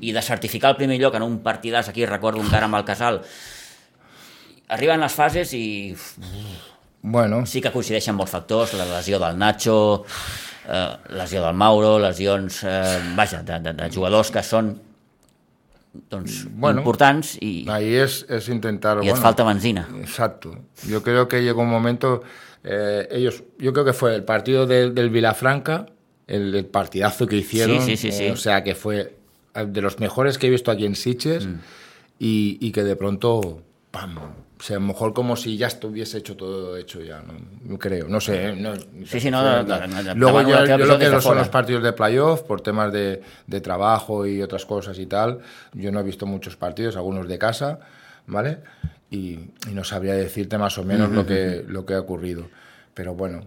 [0.00, 3.20] i de certificar el primer lloc en un partidàs, aquí recordo encara amb el Casal,
[4.68, 5.96] arriben les fases i...
[7.02, 7.46] Bueno.
[7.48, 10.04] Sí que coincideixen molts factors, la lesió del Nacho,
[10.68, 14.74] eh, lesió del Mauro, lesions, eh, vaja, de, de, de jugadors que són
[15.90, 19.88] doncs, bueno, importants i, ahí es, es intentar, i bueno, et falta benzina.
[19.98, 20.54] Exacto.
[20.86, 22.22] Yo creo que llegó un momento
[22.64, 25.86] Eh, ellos, yo creo que fue el partido del, del Vilafranca,
[26.26, 29.16] el, el, partidazo que hicieron, sí, sí, sí, eh, o sea que fue
[29.54, 31.54] de los mejores que he visto aquí en Siches mm.
[32.18, 34.18] y, y, que de pronto, ¡pam!
[34.60, 37.22] O sea, mejor como si ya estuviese hecho todo hecho ya,
[37.64, 38.48] no, creo, no sé.
[38.48, 38.52] ¿eh?
[38.54, 38.74] No,
[39.06, 42.42] sí, sí, no, no, no Luego yo, yo lo que son los partidos de playoff,
[42.42, 45.40] por temas de, de, trabajo y otras cosas y tal,
[45.72, 47.80] yo no he visto muchos partidos, algunos de casa,
[48.26, 48.58] ¿vale?
[49.10, 49.16] Y,
[49.68, 51.16] y, no sabría decirte más o menos mm -hmm.
[51.16, 52.48] lo, que, lo que ha ocurrido.
[52.94, 53.40] Pero bueno.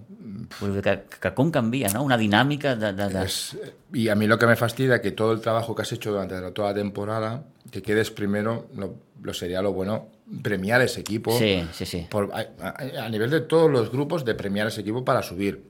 [0.59, 1.03] Pues que,
[1.51, 2.03] canvia, ¿no?
[2.03, 2.93] Una dinámica de.
[2.93, 3.25] de, de...
[3.25, 3.57] Es,
[3.93, 6.39] y a mí lo que me fastidia que todo el trabajo que has hecho durante
[6.51, 10.07] toda la temporada, que quedes primero, lo, lo sería lo bueno,
[10.41, 11.37] premiar ese equipo.
[11.37, 12.07] Sí, sí, sí.
[12.09, 15.63] Por, a, a, a, nivel de todos los grupos, de premiar ese equipo para subir.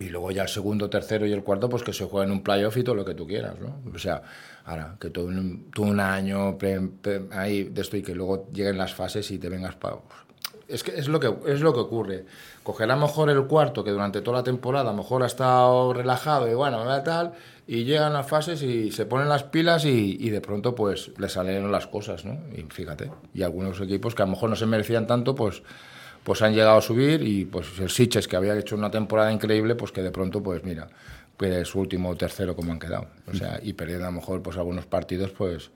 [0.00, 2.76] Y luego ya el segundo, tercero y el cuarto, pues que se jueguen un playoff
[2.76, 3.78] y todo lo que tú quieras, ¿no?
[3.94, 4.22] O sea,
[4.64, 8.48] ahora, que todo un, todo un año pre, pre, ahí de esto y que luego
[8.52, 9.96] lleguen las fases y te vengas para...
[10.68, 12.24] Es que es lo que, es lo que ocurre.
[12.62, 15.26] Coger a lo mejor el cuarto, que durante toda la temporada a lo mejor ha
[15.26, 17.32] estado relajado y bueno, tal,
[17.66, 21.28] y llegan las fases y se ponen las pilas y, y de pronto pues le
[21.28, 22.38] salen las cosas, ¿no?
[22.56, 25.62] Y fíjate, y algunos equipos que a lo mejor no se merecían tanto, pues
[26.24, 29.74] pues han llegado a subir y pues el Siches que había hecho una temporada increíble
[29.74, 30.88] pues que de pronto pues mira
[31.42, 34.42] que su último o tercero como han quedado o sea y perdiendo a lo mejor
[34.42, 35.70] pues algunos partidos pues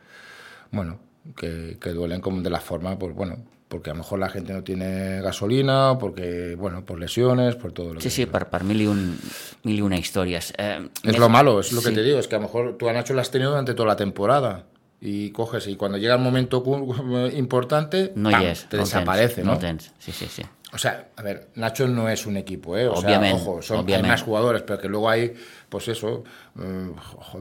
[0.70, 0.98] bueno
[1.37, 3.37] que, que duelen como de la forma pues bueno
[3.68, 7.94] porque a lo mejor la gente no tiene gasolina, porque, bueno, por lesiones, por todo
[7.94, 8.11] lo sí, que...
[8.11, 9.18] Sí, sí, per mil, un,
[9.64, 10.52] mil i una històries.
[10.57, 11.88] Eh, es lo malo, es lo sí.
[11.88, 13.74] que te digo, es que a lo mejor tú a Nacho lo has tenido durante
[13.74, 14.66] toda la temporada
[15.00, 16.62] y coges y cuando llega el momento
[17.35, 18.42] importante, no ¡pam!
[18.44, 19.55] es, te no desaparece, ¿no?
[19.55, 20.42] No sí, sí, sí.
[20.77, 22.87] O sea, a ver, Nacho no es un equipo, ¿eh?
[22.87, 24.07] O obviamente, sea, ojo, son, obviamente.
[24.07, 25.33] hay más jugadores, pero que luego hay,
[25.71, 26.23] pues eso,
[26.55, 26.95] um,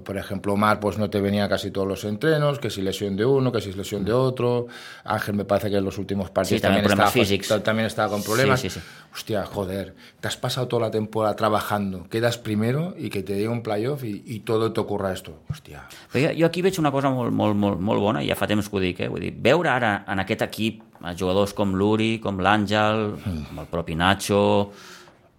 [0.03, 3.25] por ejemplo, Omar pues no te venía casi todos los entrenos, que si lesión de
[3.25, 4.67] uno, que si lesión de otro,
[5.03, 7.61] Ángel me parece que en los últimos partidos sí, también, también, estaba, físicos.
[7.61, 8.61] también estaba con problemas.
[8.61, 8.85] Sí, sí, sí.
[9.13, 13.49] Hostia, joder, te has pasado toda la temporada trabajando, quedas primero y que te llegue
[13.49, 15.41] un playoff y, y todo te ocurra esto.
[15.51, 15.83] Hòstia.
[16.11, 18.47] Però jo, jo aquí veig una cosa molt, molt, molt, molt bona, i ja fa
[18.47, 19.11] temps que ho dic, eh?
[19.11, 23.59] Vull dir, veure ara en aquest equip jugadors com l'Uri, com l'Àngel, mm.
[23.61, 24.71] el propi Nacho,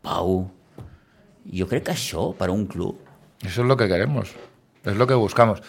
[0.07, 0.45] Pau...
[1.47, 2.99] Jo crec que això, per a un club...
[3.43, 4.33] Eso es lo que queremos,
[4.83, 5.63] es lo que buscamos.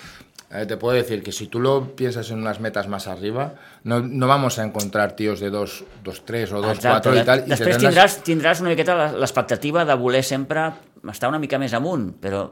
[0.50, 4.00] Eh, te puedo decir que si tú lo piensas en unas metas más arriba, no,
[4.00, 5.84] no vamos a encontrar tíos de 2,
[6.26, 7.44] 3 o 2, 4 i tal.
[7.52, 10.70] Després i tindràs, tindràs una miqueta l'expectativa de voler sempre
[11.12, 12.46] estar una mica més amunt, però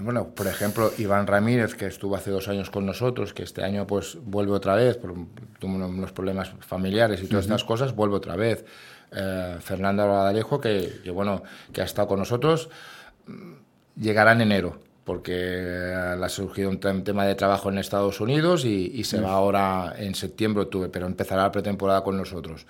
[0.00, 3.86] bueno, por ejemplo, Iván Ramírez, que estuvo hace dos años con nosotros, que este año
[3.86, 5.14] pues vuelve otra vez, por
[5.58, 7.54] tuvo unos problemas familiares y todas uh -huh.
[7.54, 8.64] estas cosas, vuelve otra vez.
[9.10, 12.68] Eh, Fernando Badalejo, que, que, bueno, que ha estado con nosotros,
[13.96, 15.32] llegará en enero, porque
[16.18, 19.24] le ha surgido un tema de trabajo en Estados Unidos y, y se uh -huh.
[19.24, 22.66] va ahora en septiembre, octubre, pero empezará la pretemporada con nosotros.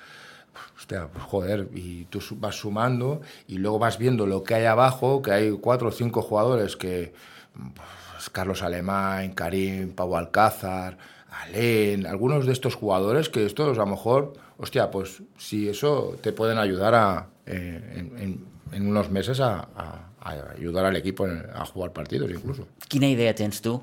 [0.88, 5.20] Hostia, pues joder, y tú vas sumando y luego vas viendo lo que hay abajo,
[5.20, 7.12] que hay cuatro o cinco jugadores que...
[7.52, 10.96] Pues, Carlos Alemán, Karim, Pau Alcázar,
[11.30, 16.32] Alén, algunos de estos jugadores que estos a lo mejor, hostia, pues si eso te
[16.32, 21.26] pueden ayudar a, eh, en, en, en, unos meses a, a, a ayudar al equipo
[21.26, 22.66] a jugar partidos incluso.
[22.88, 23.82] Quina idea tens tu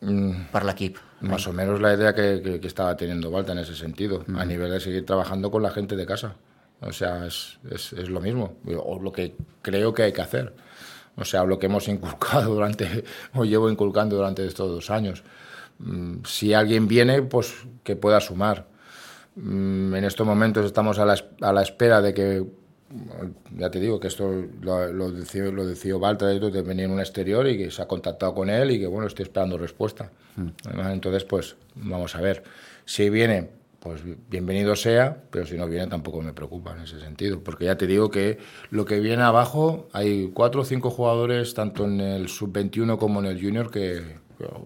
[0.00, 0.52] mm.
[0.52, 1.09] per l'equip?
[1.20, 4.38] Más o menos la idea que, que, que, estaba teniendo Balta en ese sentido, mm.
[4.38, 6.36] a nivel de seguir trabajando con la gente de casa.
[6.80, 10.54] O sea, es, es, es lo mismo, o lo que creo que hay que hacer.
[11.16, 13.04] O sea, lo que hemos inculcado durante,
[13.34, 15.22] o llevo inculcando durante estos dos años.
[15.78, 17.54] Mm, Si alguien viene, pues
[17.84, 18.66] que pueda sumar.
[19.36, 22.46] Mm, En estos momentos estamos a la, a la espera de que,
[23.56, 27.00] ya te digo que esto lo, lo decidió, lo decidió Walter, de venir en un
[27.00, 30.10] exterior y que se ha contactado con él y que, bueno, estoy esperando respuesta.
[30.66, 32.42] Además, Entonces, pues vamos a ver.
[32.84, 33.50] Si viene,
[33.80, 37.76] pues bienvenido sea, pero si no viene tampoco me preocupa en ese sentido, porque ya
[37.76, 38.38] te digo que
[38.70, 43.26] lo que viene abajo, hay cuatro o cinco jugadores, tanto en el sub-21 como en
[43.26, 44.18] el junior, que,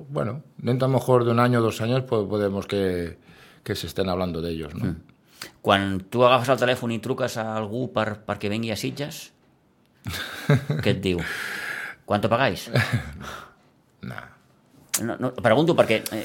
[0.08, 3.18] bueno, dentro a lo mejor de un año o dos años pues, podemos que,
[3.62, 4.96] que se estén hablando de ellos, ¿no?
[5.64, 9.26] Quan tu agafes el telèfon i truques a algú per, perquè vengui a Sitges,
[10.84, 11.20] què et diu?
[12.04, 12.68] ¿Cuánto pagáis?
[14.04, 14.33] Nah.
[15.02, 16.02] No, no, pregunto perquè...
[16.12, 16.24] Eh,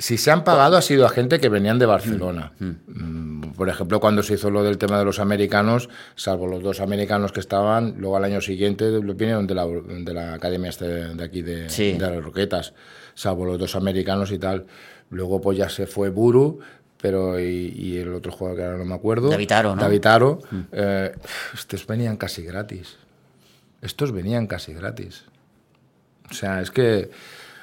[0.00, 2.52] Si se han pagado ha sido a gente que venían de Barcelona.
[2.60, 6.78] Mm, Por ejemplo, cuando se hizo lo del tema de los americanos, salvo los dos
[6.80, 10.86] americanos que estaban, luego al año siguiente lo vinieron de la, de la academia este
[10.86, 11.94] de aquí de, Sí.
[11.94, 12.74] de las Roquetas,
[13.16, 14.66] salvo los dos americanos y tal.
[15.10, 16.60] Luego pues ya se fue Buru,
[17.02, 19.30] pero y, y el otro jugador que ahora no me acuerdo.
[19.30, 19.82] David Aro, ¿no?
[19.82, 20.38] David Aro,
[20.70, 21.12] eh,
[21.54, 22.96] estos venían casi gratis.
[23.82, 25.24] Estos venían casi gratis.
[26.30, 27.10] O sea, es que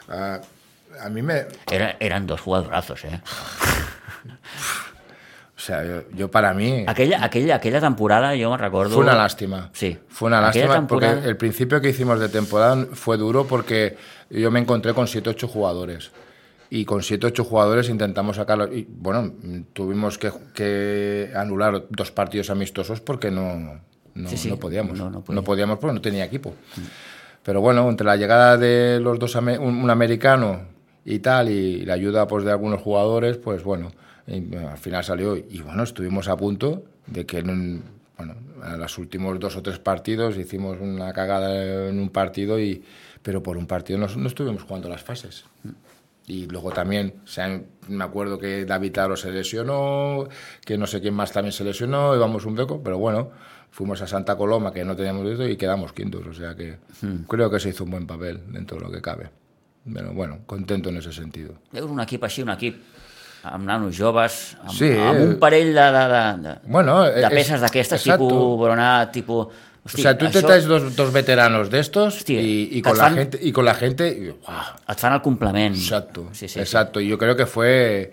[0.09, 3.19] a mí me, era, eren dos jugadorazos, eh?
[5.57, 8.93] O sea, yo, yo para mí Aquella, aquella, aquella temporada jo me'n recordo...
[8.93, 9.69] fue una lástima.
[9.73, 9.97] Sí.
[10.09, 13.97] Fue una Aquella lástima temporada- porque el principio que hicimos de temporada fue duro porque
[14.29, 16.11] yo me encontré con 7-8 jugadores.
[16.69, 18.71] Y con 7-8 jugadores intentamos sacarlo.
[18.71, 19.31] Y bueno,
[19.71, 23.79] tuvimos que, que anular dos partidos amistosos porque no,
[24.13, 24.49] no, Sí, sí.
[24.49, 24.97] no podíamos.
[24.97, 25.41] No, No, no podía.
[25.41, 26.53] podíamos porque no tenía equipo.
[27.45, 30.62] Pero bueno, entre la llegada de los dos, un, americano
[31.05, 33.91] y tal, y la ayuda pues, de algunos jugadores, pues bueno,
[34.25, 35.38] bueno, al final salió.
[35.38, 37.84] Y bueno, estuvimos a punto de que en,
[38.17, 38.34] bueno,
[38.65, 42.84] en los últimos dos o tres partidos hicimos una cagada en un partido, y,
[43.21, 45.45] pero por un partido no, no estuvimos jugando las fases.
[46.25, 50.27] Y luego también, o sea, me acuerdo que David Aro se lesionó,
[50.65, 53.29] que no sé quién más también se lesionó, íbamos un beco, pero bueno,
[53.71, 56.25] fuimos a Santa Coloma, que no teníamos esto, y quedamos quintos.
[56.28, 56.78] O sea que
[57.28, 59.30] creo que se hizo un buen papel dentro de lo que cabe.
[59.93, 61.54] Pero bueno, contento en ese sentido.
[61.71, 62.80] Veus un equip així, un equip
[63.45, 66.06] amb nanos joves, amb, Sí, amb un parell de, de,
[66.41, 69.45] de, Bueno, de és- peces d'aquestes, tipus Boronat, tipus...
[69.86, 73.13] o sea, tú te traes dos, dos veteranos de estos Hostia, y, y con fan-
[73.13, 74.63] la gente, y con la gente, y, ¡guau!
[74.89, 75.75] Et fan el complement.
[75.78, 76.99] Exacto, Sí, sí, exacto.
[76.99, 78.12] Y yo creo que fue.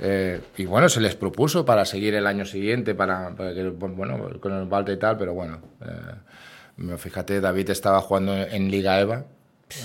[0.00, 4.18] Eh, y bueno, se les propuso para seguir el año siguiente, para, para que, bueno,
[4.40, 5.60] con el Balta y tal, pero bueno.
[5.82, 9.24] eh, fíjate, David estaba jugando en Liga EVA,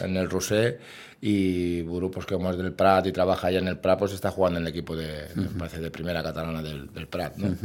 [0.02, 0.80] en el Rosé,
[1.22, 4.32] y Buru, pues que es del Prat y trabaja allá en el Prat, pues está
[4.32, 7.56] jugando en el equipo de, me parece, de primera catalana del, del Prat, ¿no?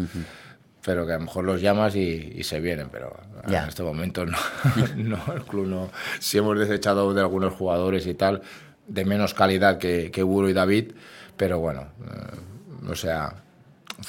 [0.82, 3.14] Pero que a lo mejor los llamas y, y se vienen, pero
[3.48, 3.64] Ya.
[3.64, 4.38] en este momento no,
[4.96, 5.90] no, el club no.
[6.20, 8.40] Si hemos desechado de algunos jugadores y tal,
[8.88, 10.92] de menos calidad que, que Buru y David,
[11.40, 13.32] pero bueno, eh, o sea,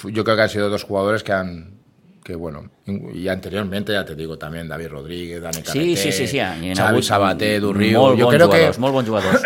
[0.04, 1.80] yo creo que han sido dos jugadores que han,
[2.26, 6.28] que bueno, y anteriormente ya te digo también David Rodríguez, Dani Sí, Carreté, sí, sí,
[6.28, 6.40] sí.
[6.40, 8.68] ha Xavi Sabaté, Durriu, Molt yo creo que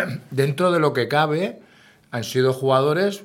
[0.32, 1.60] dentro de lo que cabe,
[2.10, 3.24] han sido jugadores,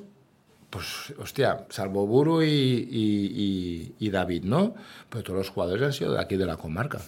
[0.69, 0.85] pues,
[1.17, 4.75] hostia, salvo Buru y, y- y- y David, ¿no?
[5.09, 6.99] Pero todos los jugadores han sido de aquí, de la comarca.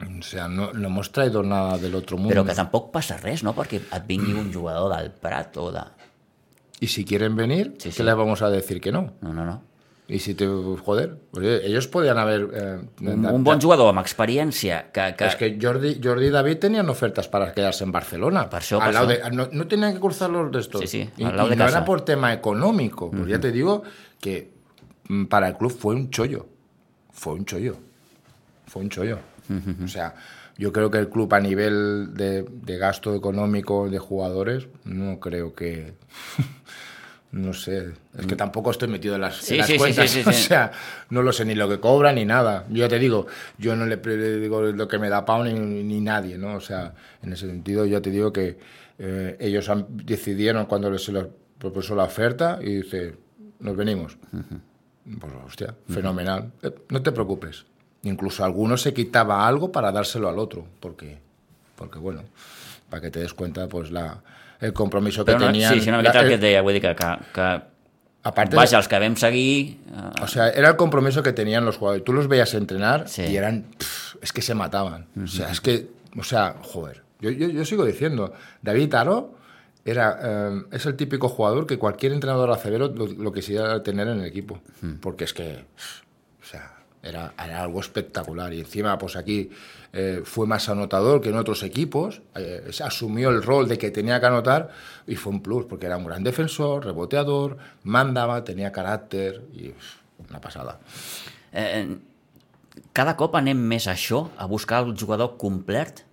[0.00, 2.30] O sea, no, no hemos traído nada del otro mundo.
[2.34, 5.82] Però que tampoc passa res, no?, perquè et vingui un jugador del Prat o de...
[6.80, 8.02] Y si quieren venir, Sí, ¿qué sí.
[8.02, 9.14] les vamos a decir que no?
[9.20, 9.62] No, no, no.
[10.10, 10.46] Y si te...
[10.46, 11.18] Joder,
[11.64, 12.48] ellos podían haber...
[12.54, 15.14] eh, Un, un bon jugador amb experiència que...
[15.18, 18.48] que Es que Jordi, Jordi y David tenían ofertas para quedarse en Barcelona.
[18.48, 20.80] Per això, per de- no, no tenían que cruzar los de estos.
[20.80, 21.76] Sí, sí, al lado y de no casa.
[21.78, 23.10] era por tema económico.
[23.10, 23.82] Pues ya te digo
[24.18, 24.50] que
[25.08, 26.46] mm, para el club fue un chollo.
[27.12, 27.76] Fue un chollo.
[28.66, 29.18] Fue un chollo.
[29.84, 30.14] O sea,
[30.58, 35.54] yo creo que el club a nivel de, de gasto económico de jugadores, no creo
[35.54, 35.94] que...
[37.30, 40.10] No sé, es que tampoco estoy metido en las, en Sí, las sí, sí, cuentas.
[40.10, 40.72] sí, o sea,
[41.10, 42.64] no lo sé ni lo que cobra ni nada.
[42.70, 43.26] Yo te digo,
[43.58, 43.98] yo no le
[44.40, 46.54] digo lo que me da Pau ni, ni nadie, ¿no?
[46.54, 48.56] O sea, en ese sentido, yo te digo que
[48.98, 51.26] eh, ellos han- decidieron cuando se les
[51.58, 53.14] propuso la oferta y dice,
[53.60, 54.16] nos venimos.
[55.20, 56.50] Pues hostia, fenomenal.
[56.62, 57.66] Eh, no te preocupes.
[58.02, 61.18] Incluso alguno se quitaba algo para dárselo al otro, porque,
[61.76, 62.22] porque bueno,
[62.88, 64.20] para que te des cuenta, pues la,
[64.60, 65.74] el compromiso que no, tenían.
[65.74, 67.48] sí, sí, una miqueta el que et deia, vull dir que, que, que
[68.22, 69.78] aparte de- vaja, els que vam seguir...
[69.90, 72.04] Eh, O sea, era el compromiso que tenían los jugadores.
[72.04, 73.22] Tú los veías entrenar Sí.
[73.22, 73.64] y eran.
[73.76, 75.06] pff, es que se mataban.
[75.22, 75.88] O sea, es que.
[76.16, 77.02] O sea, joder.
[77.20, 78.32] Yo, yo, yo sigo diciendo,
[78.62, 79.34] David Aro
[79.84, 84.20] era, eh, es el típico jugador que cualquier entrenador acebero lo, lo quisiera tener en
[84.20, 84.60] el equipo.
[85.00, 85.64] Porque es que.
[87.02, 88.52] Era, era algo espectacular.
[88.52, 89.50] Y encima, pues aquí
[89.92, 94.20] eh, fue más anotador que en otros equipos, eh, asumió el rol de que tenía
[94.20, 94.70] que anotar
[95.06, 99.72] y fue un plus, porque era un gran defensor, reboteador, mandaba, tenía carácter y
[100.28, 100.80] una pasada.
[101.52, 101.96] Eh,
[102.92, 106.04] cada cop anem més a això, a buscar el jugador complet?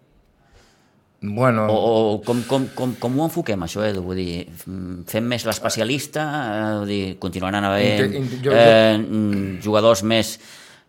[1.25, 4.03] Bueno, O, o com, com, com, com ho enfoquem, això, Edu?
[4.05, 4.33] Vull dir,
[4.67, 10.35] mm, fem més l'especialista, eh, vull dir, continuaran havent eh, mm, jugadors més,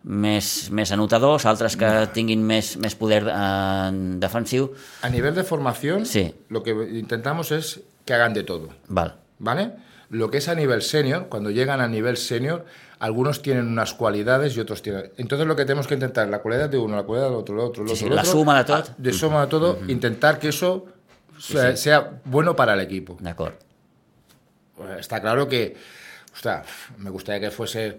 [0.06, 3.90] més, més anotadors, altres que tinguin més, més poder eh,
[4.22, 4.70] defensiu.
[5.02, 6.32] a nivel de formación, Sí.
[6.48, 8.68] lo que intentamos es que hagan de todo.
[8.88, 9.16] Val.
[9.38, 9.72] ¿vale?
[10.10, 12.64] Lo que es a nivel senior, cuando llegan a nivel senior,
[13.00, 15.10] algunos tienen unas cualidades y otros tienen.
[15.16, 17.60] Entonces lo que tenemos que intentar, la cualidad de uno, la cualidad del otro, el
[17.60, 17.96] otro, el otro.
[17.96, 18.76] sí, la suma de todo.
[18.76, 20.86] ah, De suma de todo, intentar que eso
[21.38, 23.16] sea, sea bueno para el equipo.
[23.20, 23.54] D'acord.
[24.98, 25.74] Está claro que,
[26.34, 26.66] ostras,
[26.98, 27.98] me gustaría que fuese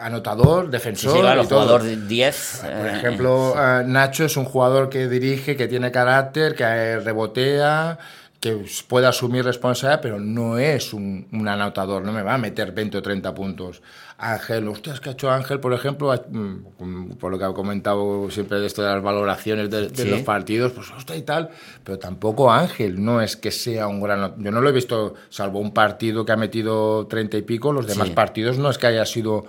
[0.00, 2.60] anotador, Sí, defensor sí, claro, y jugador de 10.
[2.62, 7.00] Por eh, ejemplo, eh, Nacho es un jugador que dirige, que tiene carácter, que eh,
[7.00, 7.98] rebotea,
[8.44, 12.72] que puede asumir responsabilidad, pero no es un, un anotador, no me va a meter
[12.72, 13.80] 20 o 30 puntos.
[14.18, 18.60] Ángel, hostias, que ha hecho Ángel, por ejemplo, mm, por lo que ha comentado siempre
[18.60, 20.08] de esto de las valoraciones de, de Sí.
[20.08, 21.50] los partidos, pues hostia y tal,
[21.82, 24.34] pero tampoco Ángel no es que sea un gran...
[24.42, 27.86] Yo no lo he visto, salvo un partido que ha metido 30 y pico, los
[27.86, 28.14] demás Sí.
[28.14, 29.46] partidos no es que haya sido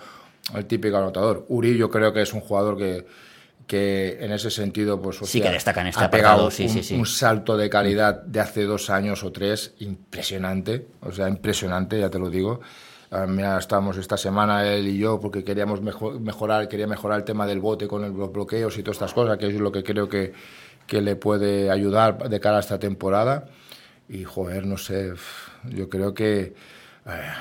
[0.55, 1.45] el típico anotador.
[1.49, 3.05] Uri yo creo que es un jugador que,
[3.67, 6.69] que en ese sentido pues Sí que destaca en este ha pegado apartado, sí, un,
[6.69, 6.95] sí, sí.
[6.95, 12.09] un salto de calidad de hace dos años o tres impresionante, o sea, impresionante, ya
[12.09, 12.61] te lo digo.
[13.11, 17.23] Ah, mira, estábamos esta semana él y yo porque queríamos mejo- mejorar, quería mejorar el
[17.25, 19.83] tema del bote con el- los bloqueos y todas estas cosas, que es lo que
[19.83, 20.33] creo que,
[20.85, 23.47] que le puede ayudar de cara a esta temporada.
[24.09, 25.13] Y joder, no sé,
[25.69, 26.53] yo creo que
[27.07, 27.31] eh,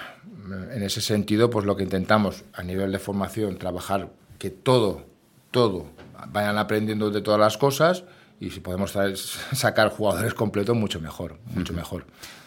[0.74, 5.04] en ese sentido, pues lo que intentamos a nivel de formación, trabajar que todo,
[5.50, 5.86] todo,
[6.28, 8.04] vayan aprendiendo de todas las cosas
[8.40, 9.16] y si podemos traer-
[9.54, 12.04] sacar jugadores completos, mucho mejor, mucho mejor.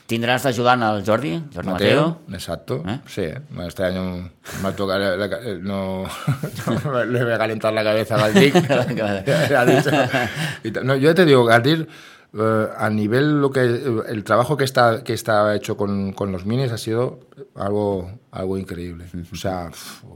[0.08, 2.08] Tindràs d'ajudant al Jordi, Jordi Mateo.
[2.08, 3.00] Mateo, exacto, ¿Eh?
[3.08, 3.24] sí,
[3.68, 4.30] este año
[4.64, 5.28] me la- la-
[5.60, 8.56] no, no le voy a calentar la cabeza a Galdic.
[10.84, 11.90] No, yo te digo, Galdic,
[12.34, 16.46] eh, a nivel lo que el trabajo que está que está hecho con, con los
[16.46, 17.20] minis ha sido
[17.56, 19.06] algo algo increíble.
[19.32, 19.70] O sea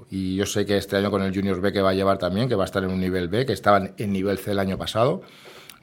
[0.09, 2.49] y yo sé que este año con el Junior B que va a llevar también
[2.49, 4.77] que va a estar en un nivel B que estaban en nivel C el año
[4.77, 5.21] pasado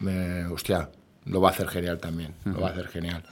[0.00, 0.90] me- hostia
[1.24, 3.22] lo va a hacer genial también lo va a hacer genial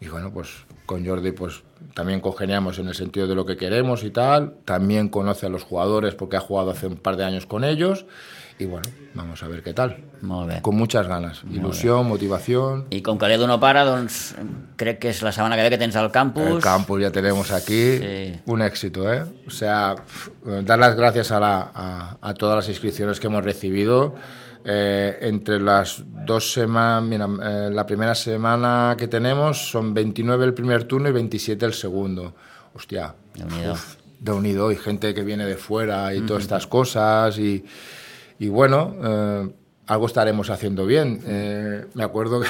[0.00, 0.48] y bueno, pues
[0.86, 1.62] con Jordi pues
[1.94, 4.54] también congeniamos en el sentido de lo que queremos y tal.
[4.64, 8.06] También conoce a los jugadores porque ha jugado hace un par de años con ellos.
[8.58, 9.98] Y bueno, vamos a ver qué tal.
[10.22, 10.62] Molt bé.
[10.62, 11.42] Con muchas ganas.
[11.50, 12.86] Ilusión, motivación.
[12.88, 14.32] I com que l'Edu no para, doncs
[14.80, 16.46] crec que és la setmana que ve que tens al campus.
[16.56, 17.98] El campus ya tenemos aquí.
[18.00, 18.40] Sí.
[18.46, 19.24] Un éxito, ¿eh?
[19.46, 19.94] O sea,
[20.64, 24.14] dar las gracias a, la- a- a todas las inscripciones que hemos recibido.
[24.68, 30.54] Eh, entre las dos semanas, mira, eh, la primera semana que tenemos son 29 el
[30.54, 32.34] primer turno y 27 el segundo.
[32.74, 33.72] Hostia, Déu-n'hi-do.
[33.72, 37.64] uf, de unido y gente que viene de fuera y todas estas cosas y,
[38.40, 39.48] y bueno, eh,
[39.86, 41.20] algo estaremos haciendo bien.
[41.26, 42.48] Eh, me acuerdo que,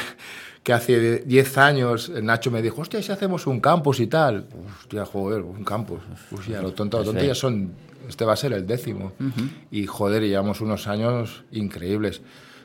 [0.63, 4.47] que hace 10 años Nacho me dijo, hostia, si hacemos un campus y tal.
[4.81, 6.01] Hostia, joder, un campus.
[6.33, 7.73] Hostia, lo tonto, lo tonto ya son,
[8.09, 9.13] este va a ser el décimo.
[9.71, 12.21] Y joder, llevamos unos años increíbles.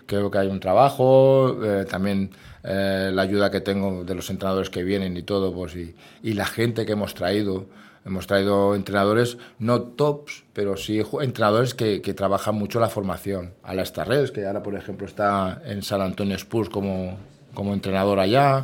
[0.06, 2.32] Creo que hay un trabajo, eh, también
[2.63, 6.34] eh, la ayuda que tengo de los entrenadores que vienen y todo, pues y, y
[6.34, 7.67] la gente que hemos traído.
[8.04, 13.54] Hemos traído entrenadores, no tops, pero sí entrenadores que, que trabajan mucho la formación.
[13.62, 17.17] A la Starrels, que ahora, por ejemplo, está en San Antonio Spurs como,
[17.54, 18.63] como entrenador allá.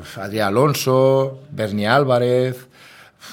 [0.00, 2.66] Uf, Adrián Alonso, Bernie Álvarez,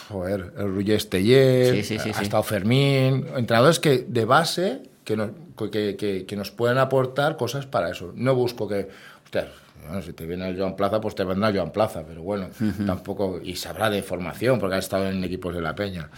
[0.10, 2.24] joder, el Ruller Esteller, Sí, sí, sí, ha sí.
[2.24, 3.28] estado Fermín.
[3.36, 5.32] Entrenadores que de base que nos,
[5.72, 8.13] que, que- que nos pueden aportar cosas para eso.
[8.15, 8.88] No busco que,
[9.25, 9.48] hostia,
[9.86, 12.48] bueno, si te viene el Joan Plaza, pues te vendrá el Joan Plaza, pero bueno,
[12.88, 16.10] tampoco, y sabrá de formación, porque ha estado en equipos de la Peña.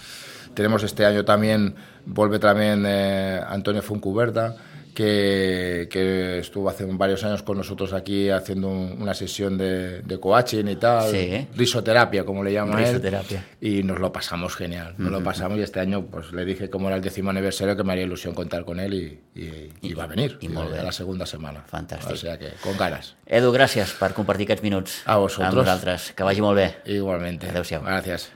[0.54, 1.74] Tenemos este año también,
[2.06, 4.56] vuelve también eh, Antonio Funcuberta,
[4.96, 10.20] que, que estuvo hace varios años con nosotros aquí haciendo un- una sesión de, de
[10.20, 11.48] coaching y tal, Sí.
[11.56, 12.88] risoterapia, como le llama él.
[12.88, 13.46] Risoterapia.
[13.62, 16.88] Y nos lo pasamos genial, nos lo pasamos y este año pues le dije como
[16.88, 20.06] era el décimo aniversario que me haría ilusión contar con él y, y, y va
[20.06, 21.64] a venir, y a la segunda semana.
[21.70, 22.12] Fantàstic.
[22.14, 23.16] O sea que con ganas.
[23.28, 25.50] Edu, gràcies per compartir aquests minuts A vosaltres.
[25.50, 26.12] amb nosaltres.
[26.16, 26.68] Que vagi molt bé.
[26.86, 27.50] Igualmente.
[27.50, 27.84] Adéu-siau.
[27.84, 28.24] Gracias.